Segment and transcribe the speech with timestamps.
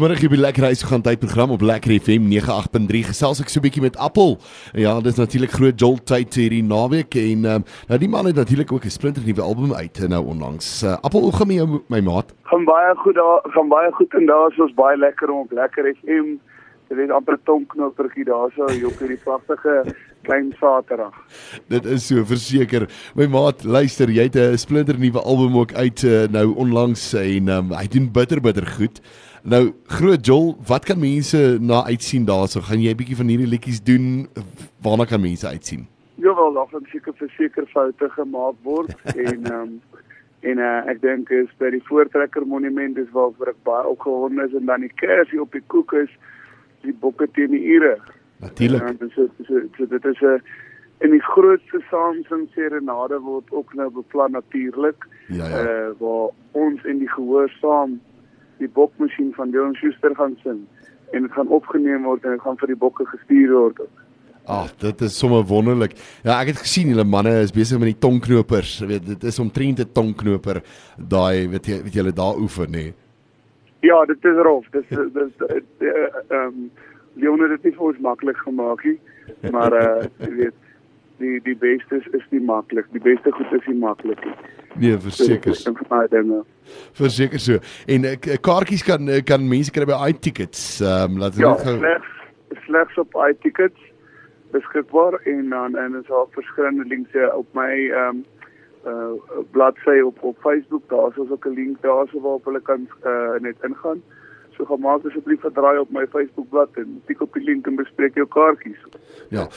[0.00, 3.60] Vanmiddag hier by Lekker Huis gaan tyd program op Lekker FM 98.3 gesels ek so
[3.60, 4.38] 'n bietjie met Appel.
[4.72, 8.72] Ja, dis natuurlik groot jol tyd hierdie naweek en um, nou die man het natuurlik
[8.72, 10.82] ook 'n splinter nuwe album uit nou onlangs.
[10.82, 12.32] Uh, Appel, hoe gaan jou my maat?
[12.48, 15.52] Gaan baie goed daar, gaan baie goed en daar is ons baie lekker om op
[15.52, 16.40] Lekker FM.
[16.90, 19.92] Dit is amper tongknopertjie daarso, jok hierdie pragtige
[20.26, 21.14] klein Saterdag.
[21.70, 22.88] Dit is so verseker.
[23.14, 27.48] My maat, luister, jy het 'n splinter nuwe album ook uit uh, nou onlangs en
[27.48, 28.98] um, hy doen bitter bitter goed.
[29.44, 32.60] Nou, groot Jol, wat kan mense na uitsien daarso?
[32.60, 34.26] Gaan jy 'n bietjie van hierdie liedjies doen?
[34.82, 35.86] Waarna kan mense uitsien?
[36.18, 38.90] Ja wel, daar gaan seker verseker foute gemaak word
[39.30, 39.80] en um,
[40.40, 44.54] en uh, ek dink is by die voortrekker monument is waarvoor ek baie opgewonde is
[44.58, 46.10] en dan die kersie op die koek is
[46.82, 47.98] die bokke teen die ure.
[48.40, 48.82] Natuurlik.
[48.82, 50.42] Ja, dis so, so, so dit is 'n
[51.00, 55.06] in die grootste saamsing serenade word ook nou beplan natuurlik.
[55.28, 55.62] Ja ja.
[55.62, 58.00] Uh waar ons in die gehoor saam
[58.58, 60.60] die bokmasjien van Dylan Schuster gaan sing
[61.10, 63.80] en dit gaan opgeneem word en dit gaan vir die bokke gestuur word.
[64.50, 65.92] Ag, dit is sommer wonderlik.
[66.24, 68.78] Ja, ek het gesien julle manne is besig met die tongknopers.
[68.80, 70.62] Jy weet, dit is omtrent 'n tongknoper
[70.96, 72.92] daai weet jy weet julle daar oefen nê.
[73.80, 74.66] Ja, dit is rof.
[74.70, 76.70] Dis dis ehm um,
[77.14, 78.98] Leon het dit nie vir ons maklik gemaak nie.
[79.50, 80.58] Maar uh jy weet
[81.20, 82.86] die die beste is, is nie maklik.
[82.92, 84.34] Die beste goed is nie maklik nie.
[84.74, 85.54] Nee, verseker.
[85.54, 86.44] So, baie dinge.
[86.96, 87.58] Verseker so.
[87.86, 90.80] En uh, kaartjies kan kan mense kry by iTickets.
[90.80, 92.18] Ehm um, laat Ja, net gou slegs
[92.66, 93.88] slegs op iTickets
[94.50, 98.24] beskikbaar en dan en is daar verskillende links op my ehm um,
[98.86, 100.82] uh bladsy op op Facebook.
[100.88, 104.02] Daar's ook 'n link daarso waarop hulle kan uh, net ingaan.
[104.56, 107.76] So gaan maak asseblief 'n draai op my Facebookblad en tik op die link en
[107.76, 108.82] bespreek jou kaartjies.
[109.28, 109.48] Ja.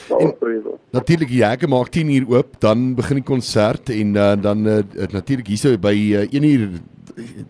[0.89, 4.79] Natuurlik die hekke maak 10 uur oop, dan begin die konsert en uh, dan uh,
[5.11, 6.69] natuurlik hierso by uh, 1 uur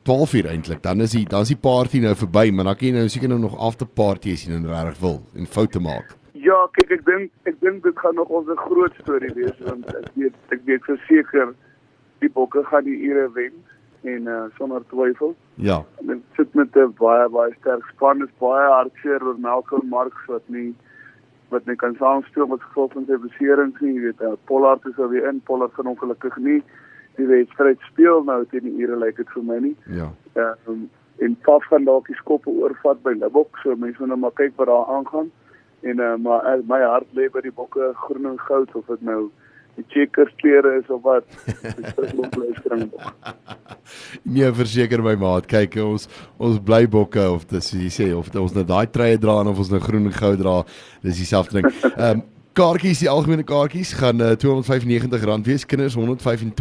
[0.02, 0.82] 12 uur eintlik.
[0.84, 3.30] Dan is die dan is die party nou verby, maar dan kan jy nou seker
[3.30, 6.18] nou nog after party as jy nou regtig wil en foute maak.
[6.44, 9.88] Ja, kyk ek dink ek dink dit gaan nog ons 'n groot storie wees want
[9.96, 11.54] ek weet ek weet verseker
[12.20, 13.54] die bokke gaan die ure wen
[14.04, 15.36] en uh, sonder twyfel.
[15.56, 15.84] Ja.
[16.02, 18.24] Dit sit met 'n baie baie sterk span.
[18.24, 20.74] Is baie hartseer oor Malcolm Marx wat nie
[21.50, 23.94] wat nie kan saamspeel met gevolg van sy beserings nie.
[23.94, 26.64] Jy weet, uh, Pollard is alweer in, Pollard gaan ongelukkig nie
[27.16, 29.76] die wedstryd speel nou teen die ure lyk dit vir my nie.
[29.86, 30.10] Ja.
[30.36, 30.90] Ja, um,
[31.22, 34.56] en Paf gaan dalk die skoppe oorvat by Libbok, so mense moet nou maar kyk
[34.58, 35.30] wat daar aangaan.
[35.84, 39.02] En uh, maar uh, my hart lê by die bokke groen en goud of dit
[39.04, 39.22] nou
[39.76, 41.26] die checkers klere is of wat.
[41.46, 42.90] Dis net luistering.
[44.24, 45.48] Nee, verseker my maat.
[45.50, 46.06] Kyk, ons
[46.38, 49.64] ons bly bokke of dis jy sê of ons nou daai treie dra en of
[49.66, 50.60] ons nou groen en goud dra,
[51.04, 51.74] dis dieselfde ding.
[51.94, 56.54] Ehm um, kaartjies, die algemene kaartjies gaan uh, R295 wees, kinders R125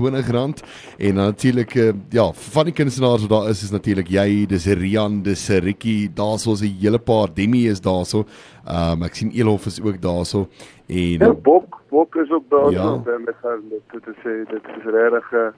[0.99, 4.67] en dan natuurlik uh, ja, van die kunstenaars wat daar is is natuurlik jy, dis
[4.67, 8.25] Rian, dis Ricky, daar's 'n hele paar Demi is daarso.
[8.67, 10.49] Ehm um, ek sien Elof is ook daarso
[10.89, 13.03] en Ja, Bok, Bok is ook daar Ja.
[13.07, 15.49] en dit gaan dit is eh, dit is regtig uh,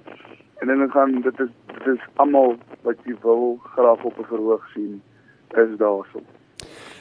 [0.60, 4.64] en dan gaan dit is dit is almal wat jy wil graag op 'n verhoog
[4.74, 5.02] sien
[5.50, 6.20] is daarso.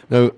[0.08, 0.32] Nou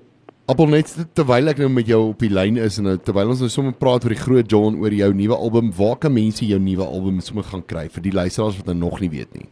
[0.45, 3.39] Appel net terwyl ek nou met jou op die lyn is en nou terwyl ons
[3.41, 6.59] nou sommer praat oor die groot John oor jou nuwe album, waar kan mense jou
[6.61, 9.47] nuwe album sommer gaan kry vir die luisteraars wat nou nog nie weet nie?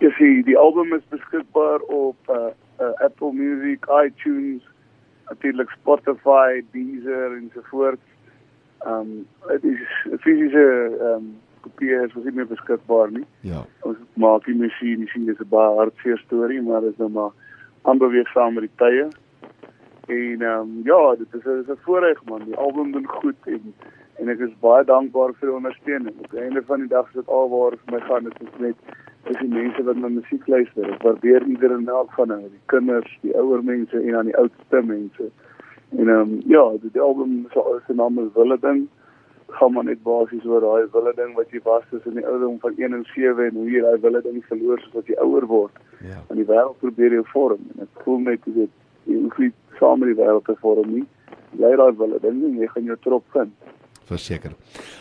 [0.00, 2.48] Jy sien, die album is beskikbaar op uh,
[2.80, 4.64] uh, Apple Music, iTunes,
[5.28, 8.00] natuurlik Spotify, Deezer en so voort.
[8.86, 9.12] Ehm um,
[9.50, 9.84] dit is
[10.24, 11.28] fisiese ehm um,
[11.66, 13.26] kopie is was nie meer beskikbaar nie.
[13.44, 13.66] Ja.
[13.84, 17.12] Ons maak die masjien, jy sien dis 'n baie hartseer storie, maar dit is nou
[17.20, 17.36] maar
[17.84, 19.08] aanbeweeg saam met die tye.
[20.06, 22.44] En ehm um, ja, dit is 'n voorreg man.
[22.44, 23.74] Die album doen goed en
[24.14, 26.14] en ek is baie dankbaar vir die ondersteuning.
[26.18, 28.24] Op die einde van die dag is dit alwaar vir my gaan.
[28.24, 28.76] Dit is net
[29.24, 30.92] is die mense wat na musiek luister.
[30.92, 34.36] Ek waardeer ieder en elk van hulle, die kinders, die ouer mense en dan die
[34.36, 35.30] oudste mense.
[35.90, 38.86] En ehm um, ja, die, album so se naam is Wille ding.
[39.58, 42.74] Gaan maar net basies oor daai wille ding wat jy was tussen die ouderdom van
[42.76, 45.76] 1 en 7 en hoe jy daai wille ding verloor soos wat jy ouer word.
[46.00, 46.18] Ja.
[46.30, 48.74] En die wêreld probeer jou vorm en ek voel net weet
[49.06, 51.06] jy hoef nie saam met die wêreld te vorm nie.
[51.56, 53.52] Jy daai wille ding en jy gaan jou trop vind.
[54.06, 54.52] Verseker.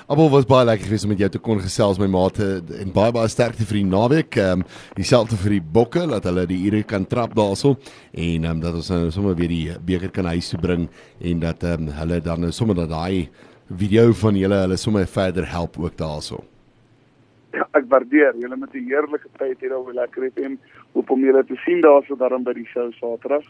[0.10, 3.14] Appel was baie lekker geweest om met jou te kon gesels my maat en baie
[3.14, 4.38] baie sterkte vir die naweek.
[4.42, 4.66] Ehm um,
[4.98, 7.76] dieselfde vir die bokke dat hulle die ure kan trap daarso
[8.12, 10.88] en ehm um, dat ons nou sommer weer die beker kan huis toe bring
[11.22, 13.30] en dat ehm um, hulle dan nou sommer dat daai
[13.70, 16.42] video van julle hulle sommer verder help ook daarso.
[17.54, 20.58] Ja, ek waardeer julle met 'n heerlike tyd hier op Lekker FM.
[20.94, 23.46] Hoop om julle te sien daarso daarom by die show Saterdag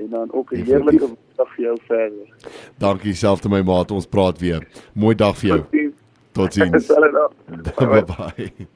[0.00, 2.26] en dan ook 'n heerlike dag vir jou verder.
[2.78, 3.90] Dankie selfs te my maat.
[3.90, 4.66] Ons praat weer.
[4.94, 5.60] Mooi dag vir jou.
[6.32, 6.86] Totsiens.
[6.86, 6.86] Totsiens.
[7.16, 7.30] Dan.
[7.90, 8.68] Bye bye.